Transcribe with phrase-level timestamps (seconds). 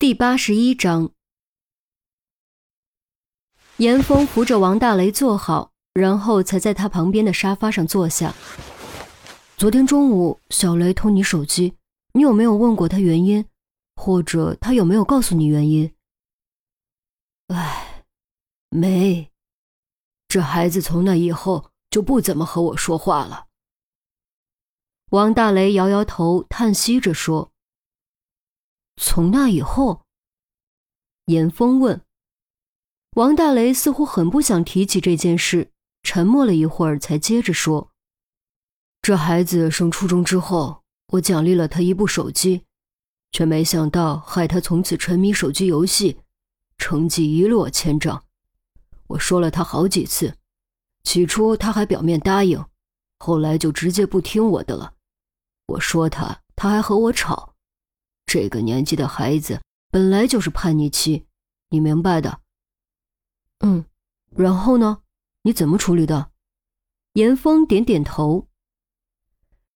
[0.00, 1.10] 第八十一章，
[3.78, 8.32] 严峰扶着王大雷坐好，然后才在他旁边的沙发上坐下。
[9.56, 11.74] 昨天中午，小雷偷你手机，
[12.12, 13.44] 你有没有问过他原因，
[13.96, 15.92] 或者他有没有告诉你原因？
[17.48, 18.04] 唉，
[18.68, 19.32] 没。
[20.28, 23.46] 这孩子从那以后就不怎么和我说话了。
[25.10, 27.50] 王大雷摇摇头，叹息着说。
[29.00, 30.02] 从那以后，
[31.26, 32.02] 严峰问
[33.12, 35.70] 王大雷，似乎很不想提起这件事，
[36.02, 37.92] 沉默了一会儿，才接着说
[39.00, 40.82] ：“这孩子升初中之后，
[41.12, 42.64] 我奖励了他一部手机，
[43.30, 46.18] 却没想到害他从此沉迷手机游戏，
[46.76, 48.24] 成绩一落千丈。
[49.06, 50.36] 我说了他好几次，
[51.04, 52.64] 起初他还表面答应，
[53.20, 54.94] 后来就直接不听我的了。
[55.66, 57.54] 我说他，他还和我吵。”
[58.28, 61.24] 这个年纪的孩子本来就是叛逆期，
[61.70, 62.40] 你明白的。
[63.60, 63.86] 嗯，
[64.36, 64.98] 然后呢？
[65.42, 66.30] 你怎么处理的？
[67.14, 68.46] 严峰点点头。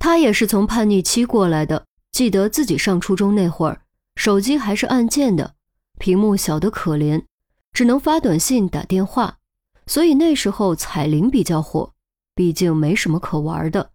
[0.00, 3.82] 他也是从叛逆期过来的，记得自己上初中那会儿，
[4.16, 5.54] 手机还是按键的，
[6.00, 7.24] 屏幕小得可怜，
[7.72, 9.38] 只能发短信、打电话，
[9.86, 11.94] 所以那时候彩铃比较火。
[12.34, 13.92] 毕竟没什么可玩的，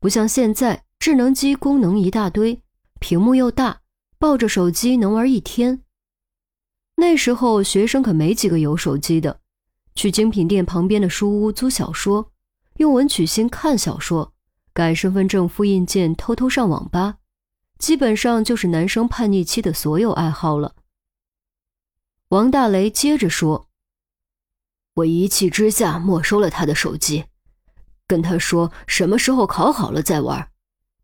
[0.00, 2.63] 不像现在智能机功能一大堆。
[3.04, 3.82] 屏幕又大，
[4.18, 5.82] 抱着手机能玩一天。
[6.96, 9.40] 那时候学生可没几个有手机的，
[9.94, 12.32] 去精品店旁边的书屋租小说，
[12.78, 14.32] 用文曲星看小说，
[14.72, 17.18] 改身份证复印件，偷偷上网吧，
[17.76, 20.74] 基本上就是男生叛逆期的所有爱好了。
[22.28, 23.68] 王大雷接着说
[24.96, 27.26] ：“我一气之下没收了他的手机，
[28.06, 30.48] 跟他说什么时候考好了再玩，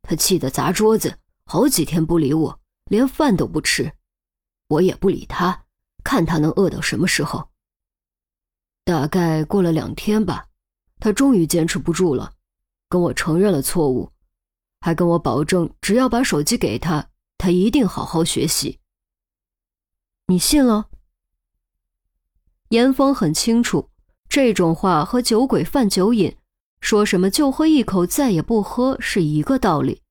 [0.01, 1.19] 他气得砸桌子。”
[1.53, 3.93] 好几天不理我，连饭都不吃，
[4.69, 5.65] 我也不理他，
[6.05, 7.51] 看他能饿到什么时候。
[8.85, 10.47] 大概过了两天吧，
[11.01, 12.35] 他终于坚持不住了，
[12.89, 14.13] 跟我承认了错误，
[14.81, 18.79] 还跟我保证，只要把手机给他，他一定好好学习。
[20.29, 20.89] 你信了？
[22.69, 23.91] 严峰很清楚，
[24.29, 26.37] 这种话和酒鬼犯酒瘾，
[26.81, 30.03] 说什么就喝一口再也不喝是一个道理。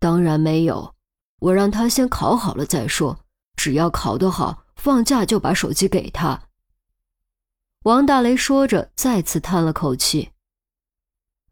[0.00, 0.94] 当然没有，
[1.38, 3.20] 我让他先考好了再说。
[3.54, 6.48] 只要考得好，放假就把手机给他。
[7.82, 10.30] 王大雷说着，再次叹了口气：“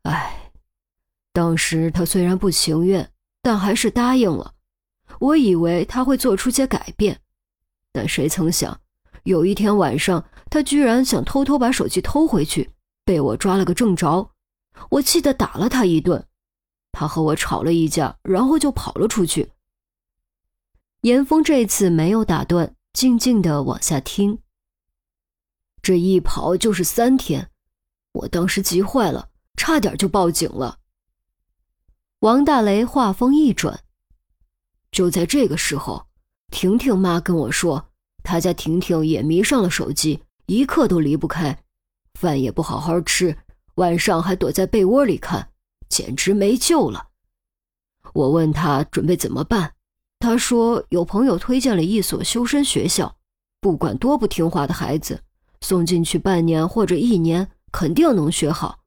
[0.05, 0.51] 哎，
[1.35, 4.55] 当时他虽然不情愿，但还是答应了。
[5.21, 7.21] 我以为他会做出些改变，
[7.93, 8.81] 但谁曾想，
[9.25, 12.71] 有一天晚上，他居然想偷偷把手机偷回去，
[13.05, 14.31] 被我抓了个正着。
[14.89, 16.25] 我气得打了他一顿。”
[16.99, 19.53] 他和我吵了一架，然后就跑了出去。
[21.03, 24.41] 严峰这次没有打断，静静的往下听。
[25.81, 27.53] 这一跑就是三天，
[28.11, 30.81] 我当时急坏了，差点就报警了。
[32.19, 33.85] 王大雷话锋一转，
[34.91, 36.09] 就在这个时候，
[36.51, 37.91] 婷婷妈跟我说，
[38.25, 41.63] 她家婷婷也迷上了手机，一刻都离不开，
[42.15, 43.39] 饭也不好好吃，
[43.77, 45.53] 晚上还躲在被窝里看。
[45.89, 47.09] 简直没救了！
[48.15, 49.75] 我问他准备怎么办，
[50.19, 53.17] 他说有朋友推荐了一所修身学校，
[53.61, 55.23] 不管多不听话的孩子，
[55.61, 58.81] 送进去半年或者一年，肯定能学好。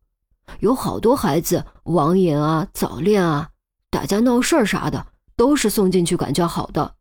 [0.60, 3.52] 有好多孩子网瘾啊、早恋啊、
[3.90, 6.96] 打架闹事儿啥的，都是送进去管教好的。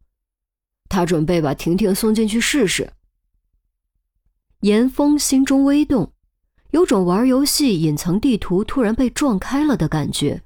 [0.88, 2.92] 他准备把婷婷送进去试试。
[4.60, 6.12] 严峰心中微动。
[6.70, 10.42] 有种玩游戏隐藏地图突然被撞开了的感觉。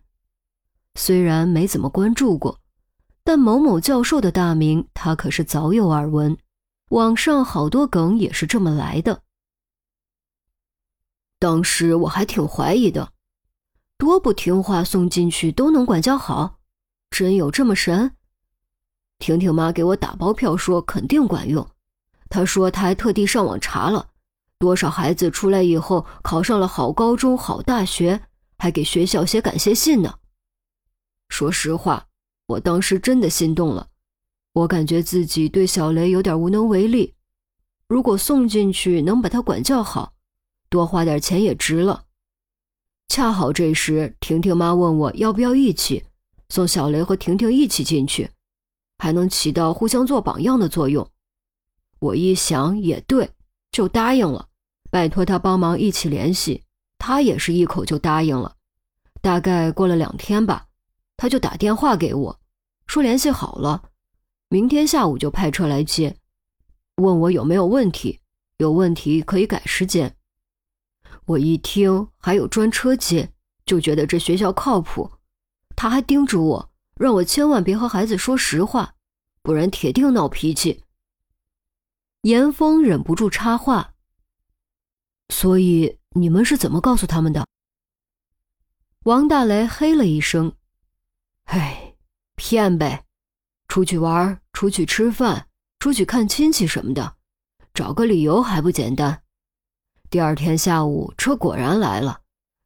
[0.95, 2.61] 虽然没怎么关注过，
[3.23, 6.37] 但某某教授的大名他可是早有耳闻，
[6.91, 9.23] 网上好多梗也是这么来的。
[11.39, 13.13] 当时我还挺怀疑的，
[13.99, 16.61] 多不听话送进去都能管教好，
[17.11, 18.13] 真有这么神？
[19.19, 21.69] 婷婷妈给我打包票说肯定管用，
[22.31, 24.09] 她说她还特地上网查了。
[24.65, 28.23] 多少孩子出来以后考上了好高中、好大学，
[28.57, 30.15] 还给学校写感谢信呢。
[31.29, 32.07] 说实话，
[32.47, 33.89] 我当时真的心动了。
[34.55, 37.13] 我感觉自己对小雷有点无能为力。
[37.87, 40.15] 如果送进去能把他管教好，
[40.71, 42.05] 多花点钱也值了。
[43.09, 46.05] 恰好这时，婷婷妈问我要不要一起
[46.49, 48.31] 送小雷和婷婷一起进去，
[48.97, 51.07] 还能起到互相做榜样的作用。
[51.99, 53.31] 我一想也对，
[53.71, 54.49] 就答应了。
[54.95, 56.63] 拜托他帮忙一起联系，
[56.99, 58.55] 他也是一口就答应了。
[59.21, 60.69] 大概过了两天吧，
[61.17, 62.41] 他就打电话给我，
[62.87, 63.91] 说联系好了，
[64.51, 66.17] 明天下午就派车来接，
[66.99, 68.21] 问我有没有问题，
[68.59, 70.15] 有问题可以改时间。
[71.25, 73.33] 我一听还有专车接，
[73.67, 75.11] 就觉得这学校靠谱。
[75.75, 78.95] 他还叮嘱我，让我千万别和孩子说实话，
[79.43, 80.85] 不然铁定闹脾气。
[82.23, 83.94] 严峰忍不住插话
[85.45, 87.47] ：“所以你们是怎么告诉他们的？”
[89.05, 90.55] 王大雷嘿了一声
[91.45, 91.97] ：“唉，
[92.35, 93.05] 骗呗，
[93.69, 95.49] 出去玩，出去吃饭，
[95.79, 97.17] 出去看亲戚什么的，
[97.75, 99.21] 找个理由还不简单？”
[100.09, 102.23] 第二天下午，车果然来了，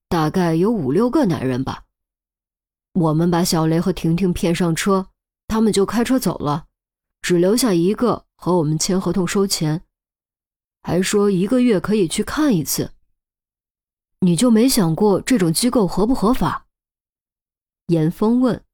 [0.08, 1.82] 大概有五六个男人吧。
[2.92, 5.08] 我们把小雷和婷婷骗上车，
[5.48, 6.66] 他们就开车走了，
[7.22, 9.82] 只留下一个和我们签合同收钱，
[10.88, 12.94] 还说一个月可以去看一次。
[14.20, 16.66] 你就没想过这种机构合不合法？
[17.88, 18.64] 严峰问。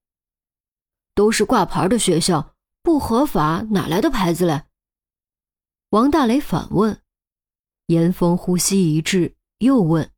[1.16, 4.62] 都是挂牌的学校，不合法哪来的牌子嘞？
[5.90, 7.02] 王大雷反问。
[7.86, 10.12] 严峰呼吸一滞，又问：“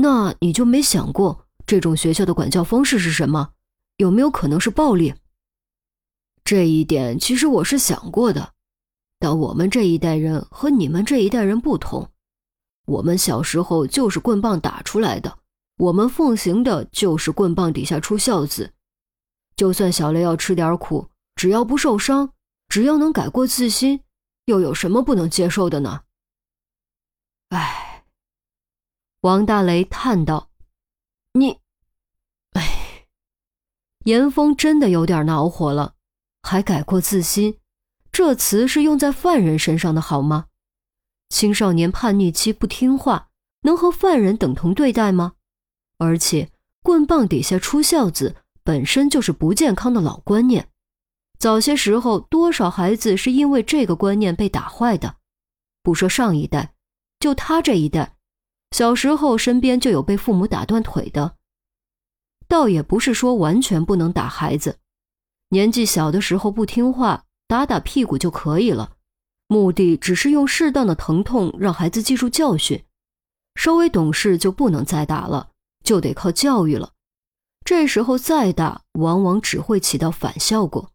[0.00, 3.52] 那你就没想过这种学校的管教方式是什么？
[3.98, 5.14] 有没有可能是暴力？”
[6.42, 8.54] 这一点其实我是想过的，
[9.18, 12.10] 但我们这一代人和你们这一代人不同，
[12.86, 15.38] 我们小时候就是棍棒打出来的，
[15.78, 18.72] 我们奉行的就是棍棒底下出孝子。
[19.56, 22.32] 就算小雷要吃点苦，只要不受伤，
[22.68, 24.02] 只要能改过自新，
[24.44, 26.02] 又有什么不能接受的呢？
[27.48, 28.04] 唉，
[29.22, 30.50] 王大雷叹道
[31.34, 31.58] ：“你，
[32.52, 32.84] 唉。”
[34.04, 35.94] 严峰真的有点恼火了，
[36.42, 37.58] 还改过自新，
[38.18, 40.46] 这词是用在犯人身上的好吗？
[41.28, 43.28] 青少年叛逆期不听话，
[43.60, 45.34] 能和犯人等同对待吗？
[45.98, 46.50] 而且，
[46.82, 48.34] 棍棒底下出孝子
[48.64, 50.68] 本身就是不健康的老观念，
[51.38, 55.14] 早些时候多少孩子是因为这个观念被打坏的，
[55.84, 56.74] 不说上一代。
[57.20, 58.16] 就他这一代，
[58.72, 61.36] 小时候身边就有被父母打断腿的，
[62.48, 64.80] 倒也不是说完全不能打孩子，
[65.50, 68.92] 年纪小的时候不听话，打打屁股就可以了，
[69.48, 72.84] 目的只是用适当的疼痛让孩子记住教训，
[73.56, 75.50] 稍微懂事就不能再打了，
[75.82, 76.92] 就得靠教育了，
[77.64, 80.92] 这时候再打，往往只会起到反效果。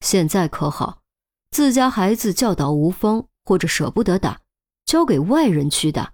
[0.00, 1.00] 现在可好，
[1.50, 4.40] 自家孩子教导无方，或者舍不得打。
[4.84, 6.12] 交给外人去打，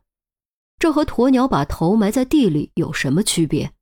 [0.79, 3.73] 这和鸵鸟把头埋在地里有什么区别？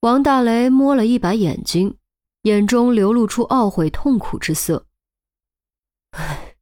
[0.00, 1.96] 王大雷摸了一把眼睛，
[2.42, 4.86] 眼中流露出懊悔痛苦之色。
[6.12, 6.56] 唉，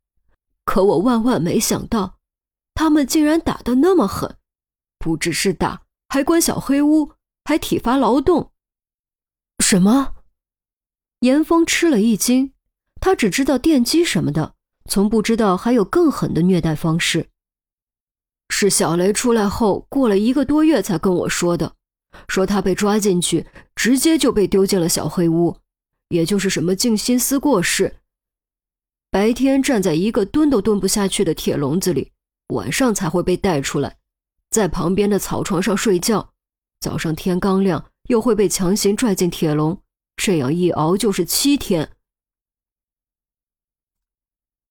[0.64, 2.18] 可我万万没想到，
[2.74, 4.36] 他们竟然打得那么狠，
[4.98, 7.12] 不只是打，还关小黑屋，
[7.44, 8.52] 还体罚劳动。
[9.60, 10.14] 什么？
[11.20, 12.52] 严峰吃了一惊，
[13.00, 14.54] 他只知道电击什么的。
[14.88, 17.28] 从不知道还有更狠的虐待方式。
[18.48, 21.74] 是小雷出来后，过了一个多月才跟我说的，
[22.26, 23.46] 说他被抓进去，
[23.76, 25.58] 直接就被丢进了小黑屋，
[26.08, 27.96] 也就是什么静心思过事。
[29.10, 32.12] 白天站在一个蹲都蹲不下去的铁笼子里，
[32.48, 33.96] 晚上才会被带出来，
[34.50, 36.34] 在旁边的草床上睡觉。
[36.80, 39.82] 早上天刚亮，又会被强行拽进铁笼，
[40.16, 41.90] 这样一熬就是七天。